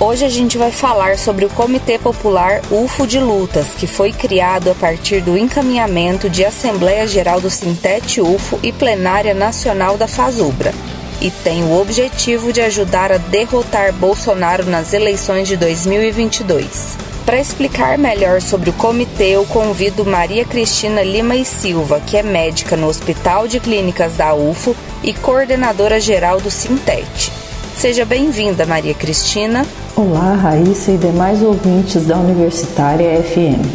[0.00, 4.70] Hoje a gente vai falar sobre o Comitê Popular UFO de Lutas, que foi criado
[4.70, 10.72] a partir do encaminhamento de Assembleia Geral do Sintete UFO e Plenária Nacional da Fazubra,
[11.20, 16.96] e tem o objetivo de ajudar a derrotar Bolsonaro nas eleições de 2022.
[17.26, 22.22] Para explicar melhor sobre o comitê, eu convido Maria Cristina Lima e Silva, que é
[22.22, 27.32] médica no Hospital de Clínicas da UFO e coordenadora geral do Sintete.
[27.76, 29.66] Seja bem-vinda, Maria Cristina.
[30.00, 33.66] Olá, Raíssa e demais ouvintes da Universitária FM.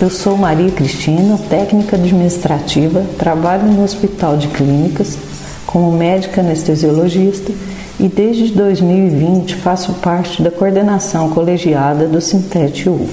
[0.00, 5.18] Eu sou Maria Cristina, técnica administrativa, trabalho no Hospital de Clínicas
[5.66, 7.52] como médica anestesiologista
[8.00, 13.06] e desde 2020 faço parte da coordenação colegiada do Sintete UFO.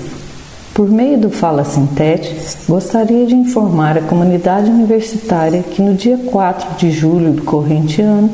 [0.73, 2.33] Por meio do Fala Sintete,
[2.69, 8.29] gostaria de informar a comunidade universitária que no dia 4 de julho do corrente ano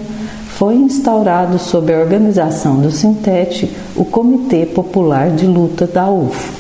[0.58, 6.54] foi instaurado sob a organização do Sintete o Comitê Popular de Luta da UFO,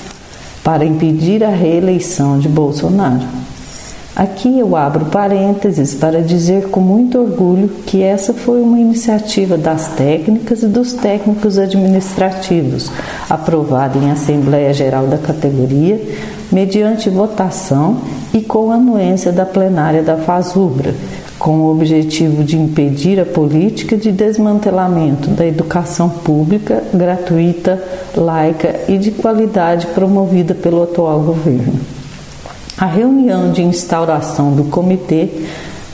[0.62, 3.24] para impedir a reeleição de Bolsonaro.
[4.14, 9.88] Aqui eu abro parênteses para dizer com muito orgulho que essa foi uma iniciativa das
[9.90, 12.92] técnicas e dos técnicos administrativos,
[13.30, 16.02] aprovada em Assembleia Geral da categoria,
[16.52, 17.98] mediante votação
[18.34, 20.94] e com anuência da plenária da FASUBRA,
[21.38, 27.82] com o objetivo de impedir a política de desmantelamento da educação pública, gratuita,
[28.16, 31.80] laica e de qualidade promovida pelo atual governo.
[32.78, 35.30] A reunião de instauração do comitê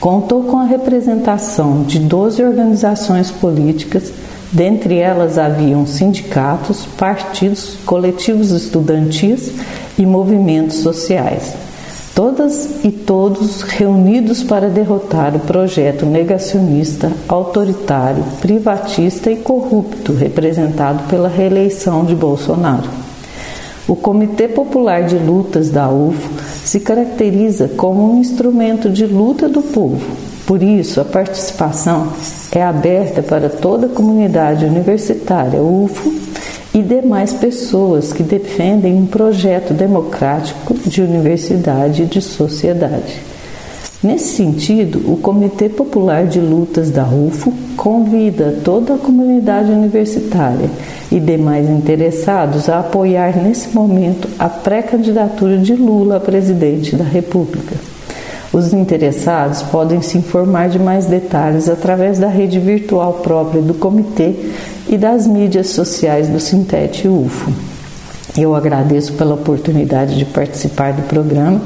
[0.00, 4.12] contou com a representação de 12 organizações políticas,
[4.50, 9.52] dentre elas haviam sindicatos, partidos, coletivos estudantis
[9.98, 11.54] e movimentos sociais
[12.14, 21.28] todas e todos reunidos para derrotar o projeto negacionista, autoritário, privatista e corrupto representado pela
[21.28, 22.88] reeleição de Bolsonaro.
[23.88, 26.30] O Comitê Popular de Lutas da UFO
[26.64, 30.16] se caracteriza como um instrumento de luta do povo.
[30.46, 32.12] Por isso, a participação
[32.52, 36.31] é aberta para toda a comunidade universitária UFO
[37.12, 43.20] demais pessoas que defendem um projeto democrático de universidade e de sociedade.
[44.02, 50.70] Nesse sentido, o Comitê Popular de Lutas da UFO convida toda a comunidade universitária
[51.10, 57.76] e demais interessados a apoiar nesse momento a pré-candidatura de Lula a presidente da República.
[58.54, 64.34] Os interessados podem se informar de mais detalhes através da rede virtual própria do comitê
[64.88, 67.52] e das mídias sociais do Sintete UFO.
[68.36, 71.60] Eu agradeço pela oportunidade de participar do programa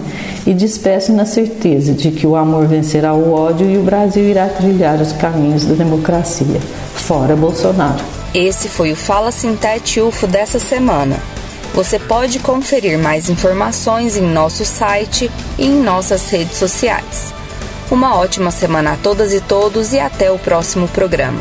[0.44, 4.49] e despeço na certeza de que o amor vencerá o ódio e o Brasil irá
[4.49, 6.60] trilhar os caminhos da democracia.
[6.94, 8.04] Fora Bolsonaro.
[8.34, 11.16] Esse foi o Fala Sintete UFO dessa semana.
[11.72, 17.33] Você pode conferir mais informações em nosso site e em nossas redes sociais.
[17.91, 21.41] Uma ótima semana a todas e todos e até o próximo programa.